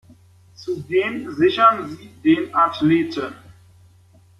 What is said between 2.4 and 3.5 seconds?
Athleten.